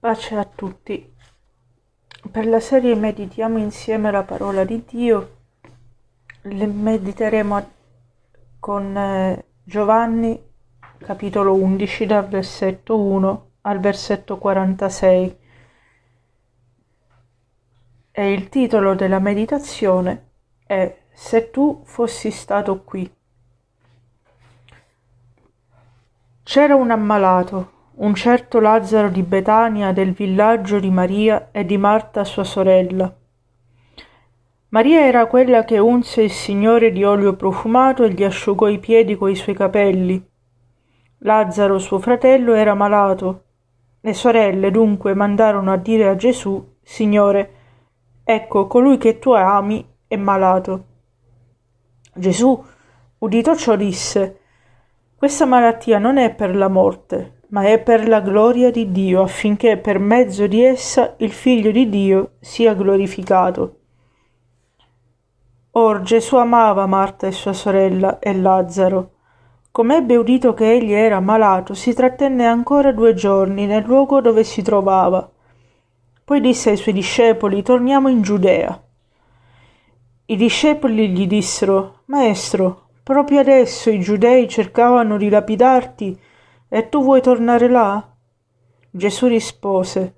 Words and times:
Pace 0.00 0.36
a 0.36 0.44
tutti. 0.44 1.12
Per 2.30 2.46
la 2.46 2.60
serie 2.60 2.94
Meditiamo 2.94 3.58
insieme 3.58 4.12
la 4.12 4.22
parola 4.22 4.62
di 4.62 4.84
Dio. 4.86 5.38
Le 6.42 6.66
mediteremo 6.66 7.70
con 8.60 8.96
eh, 8.96 9.44
Giovanni 9.64 10.40
capitolo 10.98 11.54
11 11.54 12.06
dal 12.06 12.28
versetto 12.28 12.96
1 12.96 13.50
al 13.62 13.80
versetto 13.80 14.38
46. 14.38 15.38
E 18.12 18.32
il 18.32 18.48
titolo 18.48 18.94
della 18.94 19.18
meditazione 19.18 20.28
è 20.64 20.96
Se 21.12 21.50
tu 21.50 21.82
fossi 21.84 22.30
stato 22.30 22.84
qui. 22.84 23.12
C'era 26.44 26.76
un 26.76 26.92
ammalato 26.92 27.77
un 28.00 28.14
certo 28.14 28.60
Lazzaro 28.60 29.08
di 29.08 29.24
Betania 29.24 29.92
del 29.92 30.12
villaggio 30.12 30.78
di 30.78 30.88
Maria 30.88 31.48
e 31.50 31.64
di 31.64 31.76
Marta 31.76 32.22
sua 32.22 32.44
sorella. 32.44 33.12
Maria 34.68 35.04
era 35.04 35.26
quella 35.26 35.64
che 35.64 35.78
unse 35.78 36.22
il 36.22 36.30
Signore 36.30 36.92
di 36.92 37.02
olio 37.02 37.34
profumato 37.34 38.04
e 38.04 38.10
gli 38.10 38.22
asciugò 38.22 38.68
i 38.68 38.78
piedi 38.78 39.16
coi 39.16 39.34
suoi 39.34 39.56
capelli. 39.56 40.24
Lazzaro, 41.18 41.78
suo 41.78 41.98
fratello, 41.98 42.54
era 42.54 42.74
malato. 42.74 43.42
Le 44.00 44.14
sorelle 44.14 44.70
dunque 44.70 45.14
mandarono 45.14 45.72
a 45.72 45.76
dire 45.76 46.06
a 46.06 46.14
Gesù, 46.14 46.76
Signore, 46.80 47.54
ecco 48.22 48.68
colui 48.68 48.98
che 48.98 49.18
tu 49.18 49.32
ami 49.32 49.84
è 50.06 50.14
malato. 50.14 50.84
Gesù, 52.14 52.64
udito 53.18 53.56
ciò, 53.56 53.74
disse, 53.74 54.38
Questa 55.16 55.46
malattia 55.46 55.98
non 55.98 56.16
è 56.16 56.32
per 56.32 56.54
la 56.54 56.68
morte, 56.68 57.37
ma 57.48 57.64
è 57.64 57.78
per 57.78 58.06
la 58.06 58.20
gloria 58.20 58.70
di 58.70 58.90
Dio, 58.92 59.22
affinché 59.22 59.78
per 59.78 59.98
mezzo 59.98 60.46
di 60.46 60.62
essa 60.62 61.14
il 61.18 61.32
Figlio 61.32 61.70
di 61.70 61.88
Dio 61.88 62.32
sia 62.40 62.74
glorificato. 62.74 63.76
Or 65.72 66.02
Gesù 66.02 66.36
amava 66.36 66.86
Marta 66.86 67.26
e 67.26 67.32
sua 67.32 67.52
sorella 67.52 68.18
e 68.18 68.34
Lazzaro. 68.34 69.10
Come 69.70 69.96
ebbe 69.96 70.16
udito 70.16 70.52
che 70.52 70.72
egli 70.72 70.92
era 70.92 71.20
malato, 71.20 71.72
si 71.74 71.94
trattenne 71.94 72.44
ancora 72.44 72.92
due 72.92 73.14
giorni 73.14 73.66
nel 73.66 73.84
luogo 73.84 74.20
dove 74.20 74.44
si 74.44 74.60
trovava. 74.62 75.30
Poi 76.24 76.40
disse 76.40 76.70
ai 76.70 76.76
suoi 76.76 76.94
discepoli, 76.94 77.62
torniamo 77.62 78.08
in 78.08 78.22
Giudea. 78.22 78.82
I 80.26 80.36
discepoli 80.36 81.08
gli 81.10 81.26
dissero, 81.26 82.00
Maestro, 82.06 82.88
proprio 83.02 83.40
adesso 83.40 83.88
i 83.88 84.00
giudei 84.00 84.48
cercavano 84.48 85.16
di 85.16 85.28
lapidarti 85.30 86.20
e 86.68 86.88
tu 86.88 87.02
vuoi 87.02 87.20
tornare 87.20 87.68
là? 87.68 88.06
Gesù 88.90 89.26
rispose, 89.26 90.14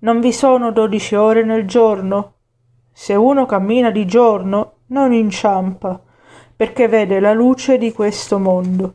Non 0.00 0.20
vi 0.20 0.32
sono 0.32 0.72
dodici 0.72 1.14
ore 1.14 1.44
nel 1.44 1.66
giorno? 1.66 2.32
Se 2.92 3.14
uno 3.14 3.46
cammina 3.46 3.90
di 3.90 4.06
giorno, 4.06 4.72
non 4.86 5.12
inciampa, 5.12 6.00
perché 6.54 6.88
vede 6.88 7.20
la 7.20 7.32
luce 7.32 7.78
di 7.78 7.92
questo 7.92 8.38
mondo. 8.38 8.94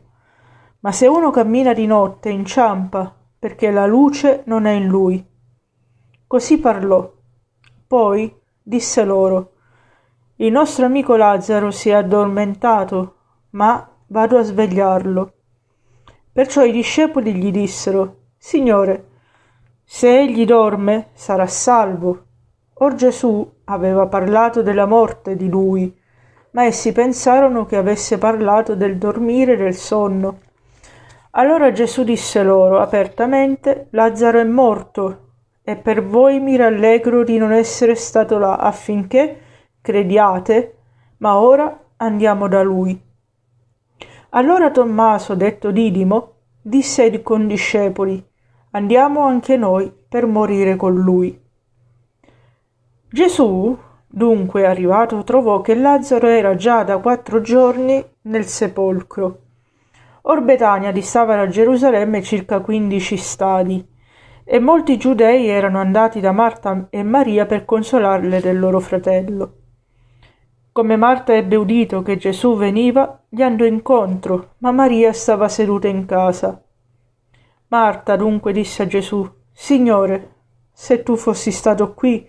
Ma 0.80 0.92
se 0.92 1.06
uno 1.06 1.30
cammina 1.30 1.72
di 1.74 1.86
notte, 1.86 2.30
inciampa, 2.30 3.14
perché 3.38 3.70
la 3.70 3.86
luce 3.86 4.42
non 4.46 4.66
è 4.66 4.72
in 4.72 4.86
lui. 4.86 5.22
Così 6.26 6.58
parlò. 6.58 7.12
Poi 7.86 8.34
disse 8.62 9.04
loro, 9.04 9.52
Il 10.36 10.52
nostro 10.52 10.86
amico 10.86 11.16
Lazzaro 11.16 11.70
si 11.70 11.90
è 11.90 11.92
addormentato, 11.92 13.16
ma 13.50 13.86
vado 14.06 14.38
a 14.38 14.42
svegliarlo. 14.42 15.32
Perciò 16.40 16.64
i 16.64 16.72
discepoli 16.72 17.34
gli 17.34 17.50
dissero, 17.50 18.28
Signore, 18.38 19.08
se 19.84 20.20
egli 20.20 20.46
dorme 20.46 21.08
sarà 21.12 21.46
salvo. 21.46 22.22
Or 22.76 22.94
Gesù 22.94 23.46
aveva 23.64 24.06
parlato 24.06 24.62
della 24.62 24.86
morte 24.86 25.36
di 25.36 25.50
lui, 25.50 25.94
ma 26.52 26.64
essi 26.64 26.92
pensarono 26.92 27.66
che 27.66 27.76
avesse 27.76 28.16
parlato 28.16 28.74
del 28.74 28.96
dormire 28.96 29.54
del 29.58 29.74
sonno. 29.74 30.38
Allora 31.32 31.72
Gesù 31.72 32.04
disse 32.04 32.42
loro 32.42 32.78
apertamente, 32.78 33.88
Lazzaro 33.90 34.38
è 34.38 34.44
morto, 34.44 35.32
e 35.62 35.76
per 35.76 36.02
voi 36.02 36.40
mi 36.40 36.56
rallegro 36.56 37.22
di 37.22 37.36
non 37.36 37.52
essere 37.52 37.94
stato 37.94 38.38
là 38.38 38.56
affinché 38.56 39.40
crediate, 39.82 40.78
ma 41.18 41.38
ora 41.38 41.78
andiamo 41.96 42.48
da 42.48 42.62
lui. 42.62 43.08
Allora 44.32 44.70
Tommaso, 44.70 45.34
detto 45.34 45.72
Didimo, 45.72 46.34
disse 46.62 47.02
ai 47.02 47.22
condiscepoli, 47.22 48.22
andiamo 48.72 49.22
anche 49.22 49.56
noi 49.56 49.92
per 50.08 50.26
morire 50.26 50.76
con 50.76 50.94
lui. 50.94 51.38
Gesù, 53.08 53.76
dunque 54.06 54.66
arrivato, 54.66 55.22
trovò 55.24 55.60
che 55.60 55.74
Lazzaro 55.74 56.28
era 56.28 56.54
già 56.54 56.84
da 56.84 56.98
quattro 56.98 57.40
giorni 57.40 58.04
nel 58.22 58.44
sepolcro. 58.44 59.38
Or 60.22 60.42
Betania 60.42 60.92
distava 60.92 61.36
da 61.36 61.48
Gerusalemme 61.48 62.22
circa 62.22 62.60
quindici 62.60 63.16
stadi, 63.16 63.86
e 64.44 64.58
molti 64.58 64.96
giudei 64.96 65.46
erano 65.46 65.78
andati 65.78 66.20
da 66.20 66.32
Marta 66.32 66.88
e 66.90 67.02
Maria 67.02 67.46
per 67.46 67.64
consolarle 67.64 68.40
del 68.40 68.58
loro 68.58 68.80
fratello. 68.80 69.54
Come 70.80 70.96
Marta 70.96 71.34
ebbe 71.34 71.56
udito 71.56 72.00
che 72.00 72.16
Gesù 72.16 72.56
veniva, 72.56 73.24
gli 73.28 73.42
andò 73.42 73.66
incontro, 73.66 74.54
ma 74.60 74.70
Maria 74.70 75.12
stava 75.12 75.46
seduta 75.46 75.88
in 75.88 76.06
casa. 76.06 76.58
Marta 77.66 78.16
dunque 78.16 78.50
disse 78.54 78.84
a 78.84 78.86
Gesù, 78.86 79.30
Signore, 79.52 80.36
se 80.72 81.02
tu 81.02 81.16
fossi 81.16 81.50
stato 81.50 81.92
qui, 81.92 82.26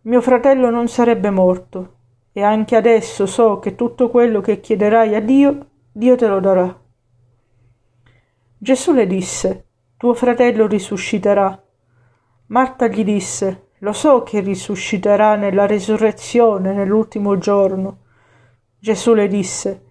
mio 0.00 0.20
fratello 0.20 0.70
non 0.70 0.88
sarebbe 0.88 1.30
morto, 1.30 1.94
e 2.32 2.42
anche 2.42 2.74
adesso 2.74 3.26
so 3.26 3.60
che 3.60 3.76
tutto 3.76 4.10
quello 4.10 4.40
che 4.40 4.58
chiederai 4.58 5.14
a 5.14 5.20
Dio, 5.20 5.66
Dio 5.92 6.16
te 6.16 6.26
lo 6.26 6.40
darà. 6.40 6.76
Gesù 8.58 8.92
le 8.92 9.06
disse, 9.06 9.66
Tuo 9.96 10.14
fratello 10.14 10.66
risusciterà. 10.66 11.62
Marta 12.46 12.88
gli 12.88 13.04
disse, 13.04 13.63
lo 13.84 13.92
so 13.92 14.22
che 14.22 14.40
risusciterà 14.40 15.36
nella 15.36 15.66
risurrezione 15.66 16.72
nell'ultimo 16.72 17.36
giorno. 17.36 17.98
Gesù 18.78 19.12
le 19.12 19.28
disse, 19.28 19.82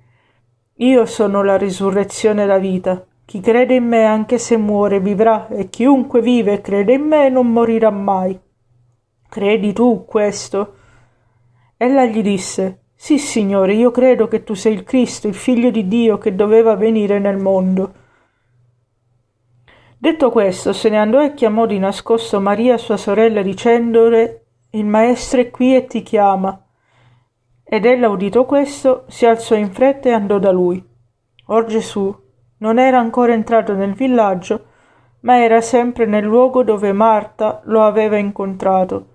Io 0.77 1.05
sono 1.05 1.43
la 1.43 1.57
risurrezione 1.57 2.41
e 2.41 2.45
la 2.47 2.57
vita. 2.57 3.05
Chi 3.23 3.39
crede 3.39 3.75
in 3.75 3.85
me, 3.85 4.05
anche 4.05 4.39
se 4.39 4.57
muore, 4.57 4.99
vivrà, 4.99 5.47
e 5.47 5.69
chiunque 5.69 6.21
vive 6.21 6.53
e 6.53 6.61
crede 6.61 6.93
in 6.93 7.03
me 7.03 7.29
non 7.29 7.51
morirà 7.51 7.91
mai. 7.91 8.37
Credi 9.29 9.73
tu 9.73 10.05
questo? 10.05 10.73
Ella 11.77 12.05
gli 12.05 12.23
disse, 12.23 12.85
Sì, 12.95 13.19
Signore, 13.19 13.75
io 13.75 13.91
credo 13.91 14.27
che 14.27 14.43
tu 14.43 14.55
sei 14.55 14.73
il 14.73 14.83
Cristo, 14.83 15.27
il 15.27 15.35
figlio 15.35 15.69
di 15.69 15.87
Dio 15.87 16.17
che 16.17 16.33
doveva 16.33 16.75
venire 16.75 17.19
nel 17.19 17.37
mondo. 17.37 17.93
Detto 20.03 20.31
questo, 20.31 20.73
se 20.73 20.89
ne 20.89 20.97
andò 20.97 21.23
e 21.23 21.33
chiamò 21.33 21.65
di 21.65 21.79
nascosto 21.79 22.41
Maria 22.41 22.77
sua 22.77 22.97
sorella 22.97 23.41
dicendole 23.41 24.47
Il 24.71 24.85
maestro 24.85 25.39
è 25.39 25.49
qui 25.49 25.77
e 25.77 25.85
ti 25.85 26.03
chiama. 26.03 26.61
Ed 27.63 27.85
ella 27.85 28.09
udito 28.09 28.43
questo, 28.43 29.05
si 29.07 29.25
alzò 29.25 29.55
in 29.55 29.71
fretta 29.71 30.09
e 30.09 30.11
andò 30.11 30.39
da 30.39 30.51
lui. 30.51 30.85
Or 31.45 31.63
Gesù 31.67 32.13
non 32.57 32.79
era 32.79 32.99
ancora 32.99 33.31
entrato 33.31 33.75
nel 33.75 33.93
villaggio, 33.93 34.65
ma 35.21 35.41
era 35.41 35.61
sempre 35.61 36.05
nel 36.05 36.25
luogo 36.25 36.65
dove 36.65 36.91
Marta 36.91 37.61
lo 37.63 37.85
aveva 37.85 38.17
incontrato. 38.17 39.05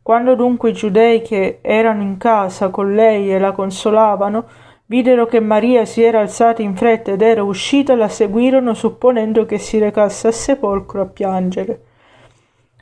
Quando 0.00 0.34
dunque 0.34 0.70
i 0.70 0.72
giudei 0.72 1.20
che 1.20 1.58
erano 1.60 2.00
in 2.00 2.16
casa 2.16 2.70
con 2.70 2.94
lei 2.94 3.30
e 3.30 3.38
la 3.38 3.52
consolavano, 3.52 4.46
videro 4.92 5.24
che 5.24 5.40
Maria 5.40 5.86
si 5.86 6.02
era 6.02 6.20
alzata 6.20 6.60
in 6.60 6.76
fretta 6.76 7.12
ed 7.12 7.22
era 7.22 7.42
uscita, 7.42 7.94
la 7.94 8.10
seguirono 8.10 8.74
supponendo 8.74 9.46
che 9.46 9.56
si 9.56 9.78
recasse 9.78 10.26
al 10.26 10.34
sepolcro 10.34 11.00
a 11.00 11.06
piangere. 11.06 11.82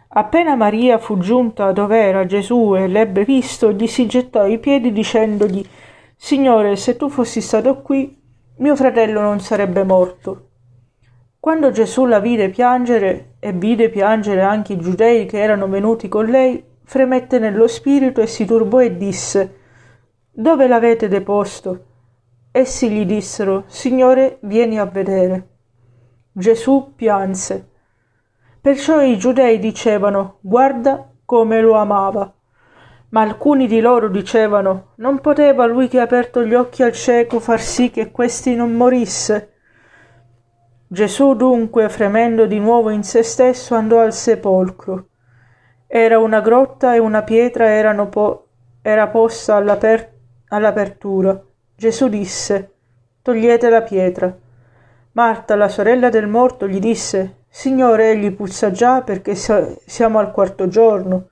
Appena 0.09 0.57
Maria 0.57 0.99
fu 0.99 1.19
giunta 1.19 1.71
dove 1.71 2.01
era 2.01 2.27
Gesù 2.27 2.75
e 2.75 2.89
l'ebbe 2.89 3.25
visto, 3.25 3.71
gli 3.71 3.87
si 3.87 4.09
gettò 4.09 4.41
ai 4.41 4.59
piedi 4.59 4.91
dicendogli 4.91 5.65
Signore, 6.17 6.75
se 6.75 6.97
tu 6.97 7.09
fossi 7.09 7.41
stato 7.41 7.81
qui, 7.81 8.21
mio 8.57 8.75
fratello 8.75 9.21
non 9.21 9.39
sarebbe 9.39 9.85
morto. 9.85 10.49
Quando 11.39 11.71
Gesù 11.71 12.07
la 12.07 12.19
vide 12.19 12.49
piangere 12.49 13.35
e 13.39 13.53
vide 13.53 13.89
piangere 13.89 14.43
anche 14.43 14.73
i 14.73 14.81
giudei 14.81 15.27
che 15.27 15.41
erano 15.41 15.69
venuti 15.69 16.09
con 16.09 16.27
lei, 16.27 16.61
fremette 16.83 17.39
nello 17.39 17.69
spirito 17.69 18.21
e 18.21 18.27
si 18.27 18.45
turbò 18.45 18.81
e 18.81 18.97
disse 18.97 19.59
Dove 20.33 20.67
l'avete 20.67 21.07
deposto? 21.07 21.85
Essi 22.53 22.91
gli 22.91 23.07
dissero, 23.07 23.63
Signore, 23.69 24.39
vieni 24.43 24.77
a 24.81 24.85
vedere. 24.85 25.49
Gesù 26.33 26.95
pianse. 26.97 27.69
Perciò 28.61 29.01
i 29.03 29.17
giudei 29.17 29.61
dicevano, 29.61 30.39
guarda 30.41 31.13
come 31.25 31.61
lo 31.61 31.75
amava. 31.75 32.35
Ma 33.11 33.21
alcuni 33.21 33.69
di 33.69 33.81
loro 33.81 34.09
dicevano, 34.09 34.95
non 34.97 35.21
poteva 35.21 35.65
lui 35.67 35.87
che 35.87 36.01
ha 36.01 36.03
aperto 36.03 36.45
gli 36.45 36.55
occhi 36.55 36.83
al 36.83 36.93
cieco 36.93 37.39
far 37.39 37.61
sì 37.61 37.91
che 37.91 38.11
questi 38.11 38.57
non 38.57 38.73
morisse? 38.73 39.53
Gesù 40.89 41.35
dunque, 41.35 41.89
fremendo 41.89 42.47
di 42.47 42.59
nuovo 42.59 42.91
in 42.91 43.05
se 43.05 43.23
stesso, 43.23 43.77
andò 43.77 44.01
al 44.01 44.13
sepolcro. 44.13 45.07
Era 45.87 46.19
una 46.19 46.41
grotta 46.41 46.95
e 46.95 46.99
una 46.99 47.23
pietra 47.23 47.69
erano 47.69 48.09
po- 48.09 48.49
era 48.83 49.07
posta 49.07 49.55
all'aper- 49.55 50.13
all'apertura. 50.49 51.45
Gesù 51.81 52.11
disse, 52.11 52.75
togliete 53.23 53.71
la 53.71 53.81
pietra. 53.81 54.37
Marta, 55.13 55.57
la 55.57 55.71
sorella 55.71 56.11
del 56.11 56.27
morto, 56.27 56.69
gli 56.69 56.79
disse, 56.79 57.45
Signore, 57.49 58.11
egli 58.11 58.33
puzza 58.33 58.71
già 58.71 59.01
perché 59.01 59.35
siamo 59.35 60.19
al 60.19 60.31
quarto 60.31 60.69
giorno. 60.69 61.31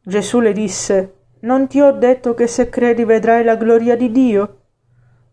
Gesù 0.00 0.38
le 0.38 0.52
disse, 0.52 1.14
Non 1.40 1.66
ti 1.66 1.80
ho 1.80 1.90
detto 1.90 2.32
che 2.34 2.46
se 2.46 2.68
credi 2.68 3.04
vedrai 3.04 3.42
la 3.42 3.56
gloria 3.56 3.96
di 3.96 4.12
Dio? 4.12 4.58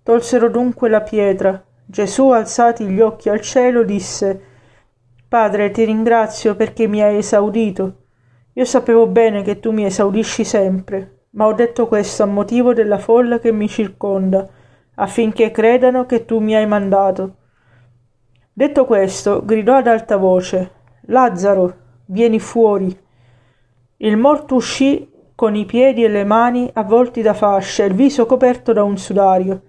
Tolsero 0.02 0.50
dunque 0.50 0.90
la 0.90 1.02
pietra. 1.02 1.64
Gesù, 1.86 2.30
alzati 2.30 2.88
gli 2.88 3.02
occhi 3.02 3.30
al 3.30 3.42
cielo, 3.42 3.84
disse, 3.84 4.42
Padre, 5.30 5.70
ti 5.70 5.84
ringrazio 5.84 6.56
perché 6.56 6.88
mi 6.88 7.04
hai 7.04 7.18
esaudito. 7.18 7.98
Io 8.54 8.66
sapevo 8.66 9.06
bene 9.06 9.44
che 9.44 9.60
tu 9.60 9.70
mi 9.72 9.86
esaudisci 9.86 10.44
sempre, 10.44 11.21
ma 11.32 11.48
ho 11.48 11.54
detto 11.54 11.88
questo 11.88 12.24
a 12.24 12.28
motivo 12.28 12.74
della 12.74 12.98
folla 12.98 13.40
che 13.40 13.52
mi 13.52 13.68
circonda, 13.68 14.48
affinché 14.96 15.52
credano 15.52 16.06
che 16.06 16.26
tu 16.26 16.40
mi 16.40 16.56
hai 16.56 16.66
mandato. 16.66 17.36
Detto 18.54 18.86
questo, 18.86 19.44
gridò 19.46 19.76
ad 19.76 19.88
alta 19.88 20.18
voce, 20.18 20.72
Lazzaro, 21.08 21.76
vieni 22.06 22.40
fuori. 22.40 22.96
Il 23.98 24.18
morto 24.18 24.56
uscì 24.56 25.10
con 25.34 25.56
i 25.56 25.66
piedi 25.66 26.04
e 26.04 26.10
le 26.10 26.24
mani 26.24 26.70
avvolti 26.74 27.22
da 27.22 27.34
fasce 27.34 27.84
e 27.84 27.88
il 27.88 27.94
viso 27.94 28.26
coperto 28.26 28.74
da 28.74 28.84
un 28.84 28.98
sudario. 28.98 29.62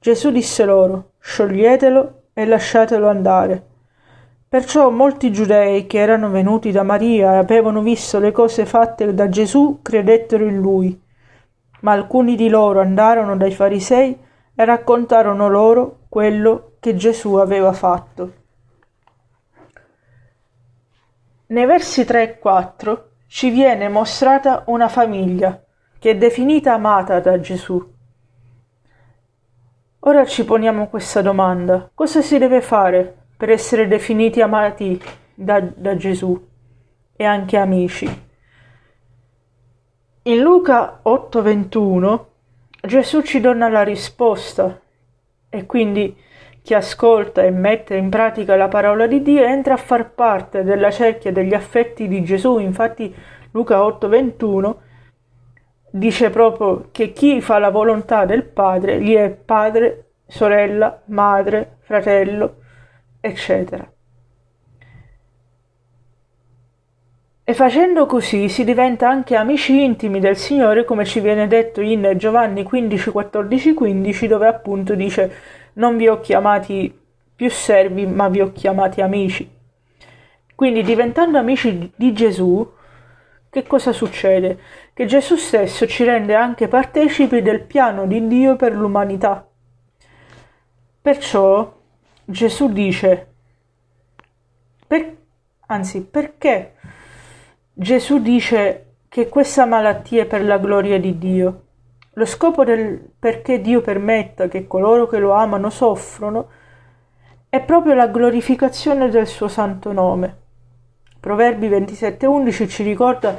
Gesù 0.00 0.30
disse 0.30 0.64
loro, 0.64 1.12
scioglietelo 1.18 2.22
e 2.32 2.44
lasciatelo 2.44 3.08
andare. 3.08 3.66
Perciò 4.54 4.88
molti 4.88 5.32
giudei 5.32 5.88
che 5.88 5.98
erano 5.98 6.30
venuti 6.30 6.70
da 6.70 6.84
Maria 6.84 7.32
e 7.32 7.36
avevano 7.38 7.82
visto 7.82 8.20
le 8.20 8.30
cose 8.30 8.66
fatte 8.66 9.12
da 9.12 9.28
Gesù 9.28 9.80
credettero 9.82 10.44
in 10.44 10.60
lui. 10.60 11.02
Ma 11.80 11.90
alcuni 11.90 12.36
di 12.36 12.48
loro 12.48 12.80
andarono 12.80 13.36
dai 13.36 13.50
farisei 13.50 14.16
e 14.54 14.64
raccontarono 14.64 15.48
loro 15.48 16.02
quello 16.08 16.74
che 16.78 16.94
Gesù 16.94 17.34
aveva 17.34 17.72
fatto. 17.72 18.32
Nei 21.46 21.66
versi 21.66 22.04
3 22.04 22.22
e 22.22 22.38
4 22.38 23.08
ci 23.26 23.50
viene 23.50 23.88
mostrata 23.88 24.62
una 24.66 24.86
famiglia 24.86 25.60
che 25.98 26.10
è 26.10 26.16
definita 26.16 26.74
amata 26.74 27.18
da 27.18 27.40
Gesù 27.40 27.92
Ora 30.06 30.24
ci 30.26 30.44
poniamo 30.44 30.86
questa 30.86 31.22
domanda: 31.22 31.90
cosa 31.92 32.22
si 32.22 32.38
deve 32.38 32.60
fare 32.60 33.23
per 33.36 33.50
essere 33.50 33.86
definiti 33.86 34.40
amati 34.40 35.00
da, 35.34 35.60
da 35.60 35.96
Gesù 35.96 36.48
e 37.16 37.24
anche 37.24 37.56
amici? 37.56 38.22
In 40.26 40.40
Luca 40.40 41.00
8:21 41.02 42.24
Gesù 42.80 43.22
ci 43.22 43.40
dona 43.40 43.68
la 43.68 43.82
risposta 43.82 44.80
e 45.50 45.66
quindi 45.66 46.16
chi 46.62 46.72
ascolta 46.72 47.42
e 47.42 47.50
mette 47.50 47.94
in 47.94 48.08
pratica 48.08 48.56
la 48.56 48.68
parola 48.68 49.06
di 49.06 49.20
Dio 49.20 49.44
entra 49.44 49.74
a 49.74 49.76
far 49.76 50.12
parte 50.12 50.62
della 50.62 50.90
cerchia 50.90 51.30
degli 51.30 51.52
affetti 51.52 52.08
di 52.08 52.24
Gesù. 52.24 52.58
Infatti 52.58 53.14
Luca 53.50 53.80
8:21 53.80 54.74
dice 55.90 56.30
proprio 56.30 56.88
che 56.90 57.12
chi 57.12 57.40
fa 57.42 57.58
la 57.58 57.70
volontà 57.70 58.24
del 58.24 58.44
padre 58.44 59.00
gli 59.02 59.14
è 59.14 59.28
padre, 59.30 60.12
sorella, 60.26 61.02
madre, 61.06 61.76
fratello, 61.80 62.62
eccetera. 63.26 63.90
E 67.46 67.54
facendo 67.54 68.04
così 68.04 68.48
si 68.50 68.64
diventa 68.64 69.08
anche 69.08 69.34
amici 69.34 69.82
intimi 69.82 70.20
del 70.20 70.36
Signore, 70.36 70.84
come 70.84 71.06
ci 71.06 71.20
viene 71.20 71.46
detto 71.46 71.80
in 71.80 72.14
Giovanni 72.16 72.62
15, 72.62 73.10
14, 73.10 73.74
15, 73.74 74.26
dove 74.26 74.46
appunto 74.46 74.94
dice 74.94 75.32
non 75.74 75.96
vi 75.96 76.08
ho 76.08 76.20
chiamati 76.20 77.00
più 77.34 77.50
servi, 77.50 78.06
ma 78.06 78.28
vi 78.28 78.40
ho 78.40 78.52
chiamati 78.52 79.00
amici. 79.00 79.50
Quindi 80.54 80.82
diventando 80.82 81.38
amici 81.38 81.92
di 81.96 82.12
Gesù, 82.12 82.70
che 83.48 83.62
cosa 83.64 83.92
succede? 83.92 84.58
Che 84.92 85.06
Gesù 85.06 85.36
stesso 85.36 85.86
ci 85.86 86.04
rende 86.04 86.34
anche 86.34 86.68
partecipi 86.68 87.40
del 87.40 87.62
piano 87.62 88.06
di 88.06 88.26
Dio 88.26 88.56
per 88.56 88.74
l'umanità. 88.74 89.46
Perciò 91.00 91.82
Gesù 92.24 92.72
dice, 92.72 93.26
per, 94.86 95.16
anzi 95.66 96.04
perché 96.04 96.74
Gesù 97.72 98.20
dice 98.20 98.94
che 99.08 99.28
questa 99.28 99.66
malattia 99.66 100.22
è 100.22 100.26
per 100.26 100.42
la 100.42 100.58
gloria 100.58 100.98
di 100.98 101.18
Dio? 101.18 101.62
Lo 102.14 102.24
scopo 102.24 102.64
del 102.64 103.10
perché 103.18 103.60
Dio 103.60 103.80
permetta 103.80 104.48
che 104.48 104.66
coloro 104.66 105.06
che 105.06 105.18
lo 105.18 105.32
amano 105.32 105.68
soffrono 105.68 106.48
è 107.48 107.60
proprio 107.60 107.94
la 107.94 108.06
glorificazione 108.06 109.10
del 109.10 109.26
suo 109.26 109.48
santo 109.48 109.92
nome. 109.92 110.36
Proverbi 111.20 111.68
27:11 111.68 112.68
ci 112.68 112.82
ricorda 112.82 113.36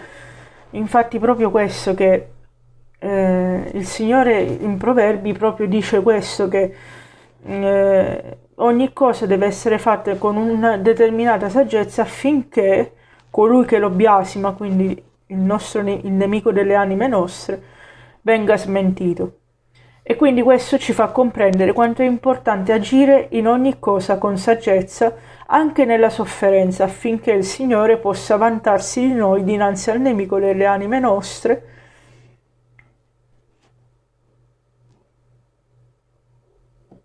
infatti 0.72 1.18
proprio 1.20 1.50
questo 1.52 1.94
che 1.94 2.30
eh, 3.00 3.72
il 3.74 3.86
Signore 3.86 4.42
in 4.42 4.78
Proverbi 4.78 5.34
proprio 5.34 5.68
dice 5.68 6.02
questo 6.02 6.48
che 6.48 6.76
eh, 7.44 8.38
ogni 8.56 8.94
cosa 8.94 9.26
deve 9.26 9.46
essere 9.48 9.78
fatta 9.78 10.16
con 10.18 10.38
una 10.38 10.78
determinata 10.78 11.50
saggezza 11.50 12.04
affinché 12.04 12.94
colui 13.30 13.66
che 13.66 13.80
lo 13.80 13.90
biasima, 13.90 14.54
quindi 14.54 15.04
il, 15.28 15.38
nostro, 15.38 15.82
il 15.82 16.12
nemico 16.12 16.52
delle 16.52 16.76
anime 16.76 17.08
nostre, 17.08 17.62
venga 18.22 18.58
smentito. 18.58 19.40
E 20.04 20.16
quindi 20.16 20.42
questo 20.44 20.78
ci 20.78 20.94
fa 20.94 21.08
comprendere 21.08 21.74
quanto 21.74 22.02
è 22.04 22.06
importante 22.06 22.72
agire 22.72 23.28
in 23.32 23.48
ogni 23.48 23.80
cosa 23.80 24.18
con 24.20 24.38
saggezza 24.38 25.16
anche 25.48 25.84
nella 25.86 26.10
sofferenza, 26.10 26.84
affinché 26.84 27.32
il 27.32 27.44
Signore 27.44 27.98
possa 27.98 28.38
vantarsi 28.38 29.02
di 29.02 29.14
noi 29.14 29.44
dinanzi 29.44 29.90
al 29.90 30.00
nemico 30.02 30.40
delle 30.40 30.66
anime 30.66 31.00
nostre. 31.00 31.64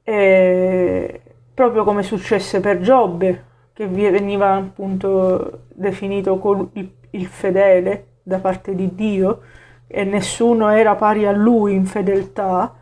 E 0.04 1.19
proprio 1.60 1.84
come 1.84 2.02
successe 2.02 2.58
per 2.58 2.80
Giobbe, 2.80 3.44
che 3.74 3.86
veniva 3.86 4.54
appunto 4.54 5.64
definito 5.74 6.70
il 7.10 7.26
fedele 7.26 8.06
da 8.22 8.38
parte 8.38 8.74
di 8.74 8.94
Dio, 8.94 9.42
e 9.86 10.04
nessuno 10.04 10.70
era 10.70 10.94
pari 10.94 11.26
a 11.26 11.32
lui 11.32 11.74
in 11.74 11.84
fedeltà, 11.84 12.76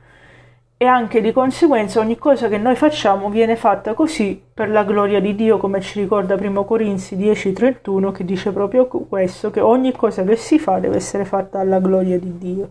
e 0.77 0.85
anche 0.85 1.21
di 1.21 1.33
conseguenza 1.33 1.99
ogni 1.99 2.17
cosa 2.19 2.47
che 2.47 2.57
noi 2.57 2.77
facciamo 2.77 3.31
viene 3.31 3.57
fatta 3.57 3.95
così 3.95 4.41
per 4.55 4.71
la 4.71 4.85
gloria 4.85 5.21
di 5.21 5.35
Dio, 5.35 5.59
come 5.59 5.81
ci 5.81 5.99
ricorda 5.99 6.37
1 6.37 6.65
Corinzi 6.65 7.17
10:31 7.17 8.13
che 8.13 8.25
dice 8.25 8.53
proprio 8.53 8.87
questo, 8.87 9.51
che 9.51 9.61
ogni 9.61 9.91
cosa 9.91 10.23
che 10.23 10.37
si 10.37 10.61
fa 10.61 10.79
deve 10.79 10.95
essere 10.95 11.25
fatta 11.25 11.59
alla 11.59 11.81
gloria 11.81 12.17
di 12.17 12.39
Dio. 12.39 12.71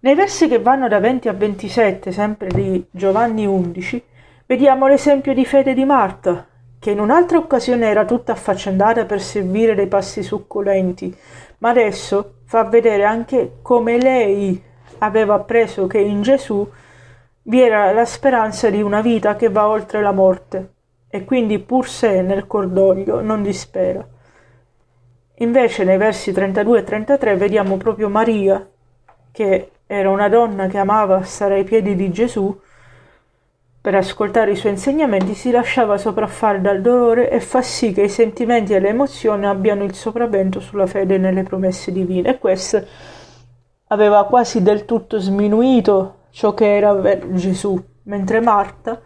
Nei 0.00 0.16
versi 0.16 0.48
che 0.48 0.58
vanno 0.58 0.88
da 0.88 0.98
20 0.98 1.28
a 1.28 1.32
27, 1.32 2.10
sempre 2.10 2.48
di 2.48 2.84
Giovanni 2.90 3.46
11, 3.46 4.04
vediamo 4.46 4.86
l'esempio 4.86 5.32
di 5.34 5.44
fede 5.44 5.74
di 5.74 5.84
Marta, 5.84 6.46
che 6.78 6.90
in 6.90 7.00
un'altra 7.00 7.38
occasione 7.38 7.88
era 7.88 8.04
tutta 8.04 8.32
affaccendata 8.32 9.06
per 9.06 9.20
servire 9.20 9.74
dei 9.74 9.86
passi 9.86 10.22
succulenti, 10.22 11.16
ma 11.58 11.70
adesso 11.70 12.40
fa 12.44 12.64
vedere 12.64 13.04
anche 13.04 13.58
come 13.62 13.98
lei 13.98 14.62
aveva 14.98 15.34
appreso 15.34 15.86
che 15.86 15.98
in 15.98 16.22
Gesù 16.22 16.68
vi 17.46 17.60
era 17.60 17.92
la 17.92 18.04
speranza 18.04 18.70
di 18.70 18.82
una 18.82 19.00
vita 19.00 19.36
che 19.36 19.48
va 19.48 19.68
oltre 19.68 20.00
la 20.00 20.12
morte 20.12 20.72
e 21.08 21.24
quindi 21.24 21.58
pur 21.58 21.88
se 21.88 22.22
nel 22.22 22.46
cordoglio 22.46 23.20
non 23.20 23.42
dispera. 23.42 24.06
Invece 25.38 25.84
nei 25.84 25.96
versi 25.96 26.32
32 26.32 26.78
e 26.78 26.84
33 26.84 27.36
vediamo 27.36 27.76
proprio 27.76 28.08
Maria, 28.08 28.68
che 29.32 29.70
era 29.86 30.10
una 30.10 30.28
donna 30.28 30.66
che 30.66 30.78
amava 30.78 31.22
stare 31.22 31.56
ai 31.56 31.64
piedi 31.64 31.94
di 31.94 32.10
Gesù, 32.10 32.60
per 33.84 33.96
ascoltare 33.96 34.52
i 34.52 34.56
suoi 34.56 34.72
insegnamenti 34.72 35.34
si 35.34 35.50
lasciava 35.50 35.98
sopraffare 35.98 36.58
dal 36.62 36.80
dolore 36.80 37.28
e 37.28 37.38
fa 37.38 37.60
sì 37.60 37.92
che 37.92 38.04
i 38.04 38.08
sentimenti 38.08 38.72
e 38.72 38.80
le 38.80 38.88
emozioni 38.88 39.44
abbiano 39.44 39.84
il 39.84 39.92
sopravvento 39.92 40.58
sulla 40.58 40.86
fede 40.86 41.18
nelle 41.18 41.42
promesse 41.42 41.92
divine. 41.92 42.30
E 42.30 42.38
questo 42.38 42.82
aveva 43.88 44.24
quasi 44.24 44.62
del 44.62 44.86
tutto 44.86 45.18
sminuito 45.18 46.20
ciò 46.30 46.54
che 46.54 46.76
era 46.76 46.98
Gesù, 47.32 47.78
mentre 48.04 48.40
Marta 48.40 48.98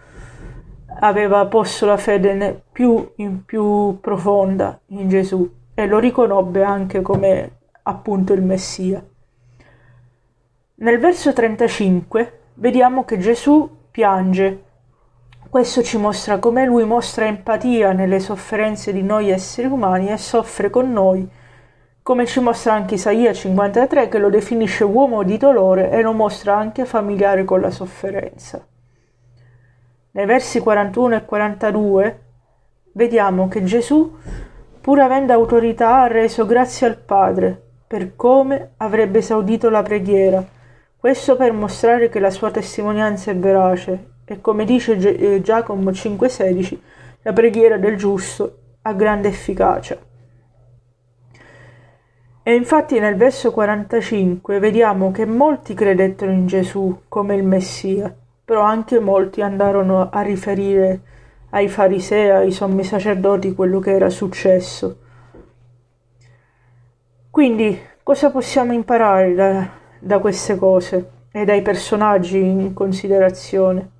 aveva 1.01 1.45
posto 1.47 1.85
la 1.85 1.97
fede 1.97 2.63
più 2.71 3.15
in 3.17 3.45
più 3.45 3.99
profonda 4.01 4.79
in 4.91 5.09
Gesù 5.09 5.55
e 5.75 5.87
lo 5.89 5.99
riconobbe 5.99 6.63
anche 6.63 7.03
come 7.03 7.51
appunto 7.83 8.33
il 8.33 8.43
Messia. 8.43 9.05
Nel 10.77 11.01
verso 11.01 11.33
35 11.33 12.41
vediamo 12.55 13.05
che 13.05 13.19
Gesù 13.19 13.69
piange 13.91 14.67
Questo 15.51 15.83
ci 15.83 15.97
mostra 15.97 16.39
come 16.39 16.67
lui 16.67 16.85
mostra 16.85 17.25
empatia 17.25 17.93
nelle 17.93 18.21
sofferenze 18.21 18.93
di 18.93 19.03
noi 19.03 19.31
esseri 19.31 19.67
umani 19.67 20.11
e 20.11 20.19
soffre 20.19 20.69
con 20.69 20.93
noi, 20.93 21.27
come 22.03 22.27
ci 22.27 22.39
mostra 22.41 22.75
anche 22.75 22.97
Isaia 22.97 23.33
53 23.33 24.09
che 24.09 24.19
lo 24.19 24.29
definisce 24.29 24.85
uomo 24.85 25.23
di 25.23 25.39
dolore 25.39 25.91
e 25.91 26.03
lo 26.03 26.13
mostra 26.13 26.55
anche 26.55 26.85
familiare 26.85 27.47
con 27.47 27.63
la 27.63 27.71
sofferenza. 27.71 28.63
Nei 30.11 30.27
versi 30.27 30.61
41 30.61 31.17
e 31.17 31.25
42 31.25 32.23
vediamo 32.93 33.49
che 33.49 33.65
Gesù, 33.65 34.19
pur 34.83 35.01
avendo 35.01 35.33
autorità, 35.33 36.03
ha 36.03 36.09
reso 36.09 36.45
grazie 36.45 36.87
al 36.87 36.99
Padre 36.99 37.59
per 37.87 38.17
come 38.17 38.73
avrebbe 38.77 39.21
esaudito 39.21 39.71
la 39.71 39.83
preghiera, 39.83 40.45
questo 40.95 41.37
per 41.37 41.55
mostrare 41.55 42.11
che 42.11 42.21
la 42.21 42.31
sua 42.31 42.51
testimonianza 42.51 43.31
è 43.31 43.37
verace 43.37 44.17
e 44.31 44.43
come 44.43 44.67
dice 44.67 44.93
eh, 44.99 45.41
Giacomo 45.41 45.91
5,16, 45.91 46.79
la 47.23 47.33
preghiera 47.33 47.79
del 47.79 47.97
giusto 47.97 48.59
ha 48.83 48.93
grande 48.93 49.29
efficacia. 49.29 49.97
E 52.43 52.55
infatti 52.55 52.99
nel 52.99 53.17
verso 53.17 53.51
45 53.51 54.59
vediamo 54.59 55.11
che 55.11 55.25
molti 55.25 55.73
credettero 55.73 56.31
in 56.31 56.47
Gesù 56.47 57.05
come 57.09 57.37
il 57.37 57.43
Messia, 57.43 58.15
però 58.45 58.63
anche 58.63 59.01
molti 59.01 59.41
andarono 59.41 60.11
a 60.11 60.21
riferire 60.21 61.01
ai 61.51 61.69
farisei, 61.69 62.31
ai 62.31 62.53
sommi 62.53 62.85
sacerdoti 62.85 63.55
quello 63.55 63.81
che 63.81 63.93
era 63.93 64.11
successo. 64.11 64.99
Quindi 67.31 67.81
cosa 68.03 68.31
possiamo 68.31 68.75
imparare 68.75 69.35
da, 69.35 69.69
da 69.99 70.19
queste 70.19 70.57
cose 70.57 71.11
e 71.31 71.45
dai 71.47 71.63
personaggi 71.63 72.39
in 72.39 72.75
considerazione? 72.75 73.97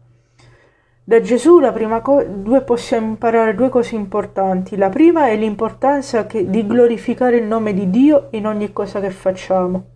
Da 1.09 1.23
Gesù 1.23 1.59
co- 2.03 2.23
due 2.23 2.61
possiamo 2.61 3.07
imparare 3.07 3.55
due 3.55 3.71
cose 3.71 3.95
importanti. 3.95 4.77
La 4.77 4.91
prima 4.91 5.29
è 5.29 5.37
l'importanza 5.37 6.27
che, 6.27 6.51
di 6.51 6.67
glorificare 6.67 7.39
il 7.39 7.45
nome 7.45 7.73
di 7.73 7.89
Dio 7.89 8.27
in 8.33 8.47
ogni 8.47 8.75
cosa 8.75 9.01
che 9.01 9.09
facciamo. 9.09 9.87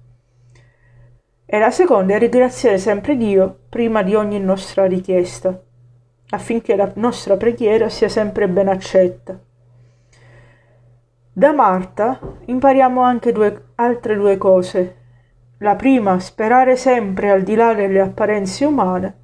E 1.44 1.58
la 1.58 1.70
seconda 1.70 2.14
è 2.14 2.18
ringraziare 2.18 2.78
sempre 2.78 3.18
Dio 3.18 3.58
prima 3.68 4.02
di 4.02 4.14
ogni 4.14 4.40
nostra 4.40 4.86
richiesta, 4.86 5.54
affinché 6.30 6.76
la 6.76 6.90
nostra 6.94 7.36
preghiera 7.36 7.90
sia 7.90 8.08
sempre 8.08 8.48
ben 8.48 8.68
accetta. 8.68 9.38
Da 11.30 11.52
Marta 11.52 12.18
impariamo 12.46 13.02
anche 13.02 13.32
due, 13.32 13.64
altre 13.74 14.16
due 14.16 14.38
cose. 14.38 14.96
La 15.58 15.76
prima, 15.76 16.18
sperare 16.20 16.74
sempre 16.76 17.30
al 17.30 17.42
di 17.42 17.54
là 17.54 17.74
delle 17.74 18.00
apparenze 18.00 18.64
umane 18.64 19.20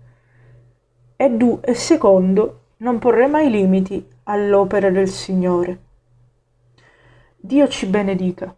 e, 1.21 1.31
du- 1.31 1.59
e 1.65 1.75
secondo, 1.75 2.61
non 2.77 3.01
porre 3.01 3.27
mai 3.27 3.51
limiti 3.51 4.07
all'opera 4.25 4.89
del 4.89 5.09
Signore. 5.09 5.79
Dio 7.37 7.67
ci 7.67 7.87
benedica. 7.87 8.55